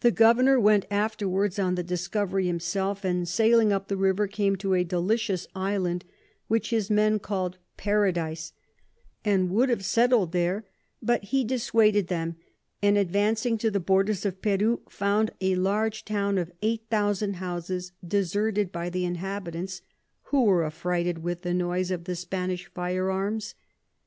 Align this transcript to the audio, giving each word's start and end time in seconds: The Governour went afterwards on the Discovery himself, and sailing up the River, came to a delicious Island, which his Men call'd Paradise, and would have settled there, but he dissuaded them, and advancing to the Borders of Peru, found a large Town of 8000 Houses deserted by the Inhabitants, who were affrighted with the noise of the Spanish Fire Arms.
The 0.00 0.10
Governour 0.10 0.58
went 0.58 0.86
afterwards 0.90 1.58
on 1.58 1.74
the 1.74 1.82
Discovery 1.82 2.46
himself, 2.46 3.04
and 3.04 3.28
sailing 3.28 3.70
up 3.70 3.88
the 3.88 3.98
River, 3.98 4.26
came 4.26 4.56
to 4.56 4.72
a 4.72 4.82
delicious 4.82 5.46
Island, 5.54 6.06
which 6.48 6.70
his 6.70 6.88
Men 6.88 7.18
call'd 7.18 7.58
Paradise, 7.76 8.54
and 9.26 9.50
would 9.50 9.68
have 9.68 9.84
settled 9.84 10.32
there, 10.32 10.64
but 11.02 11.24
he 11.24 11.44
dissuaded 11.44 12.06
them, 12.08 12.36
and 12.82 12.96
advancing 12.96 13.58
to 13.58 13.70
the 13.70 13.78
Borders 13.78 14.24
of 14.24 14.40
Peru, 14.40 14.80
found 14.88 15.32
a 15.42 15.54
large 15.54 16.06
Town 16.06 16.38
of 16.38 16.50
8000 16.62 17.34
Houses 17.34 17.92
deserted 18.02 18.72
by 18.72 18.88
the 18.88 19.04
Inhabitants, 19.04 19.82
who 20.30 20.44
were 20.44 20.64
affrighted 20.64 21.18
with 21.18 21.42
the 21.42 21.52
noise 21.52 21.90
of 21.90 22.04
the 22.04 22.16
Spanish 22.16 22.72
Fire 22.72 23.10
Arms. 23.10 23.54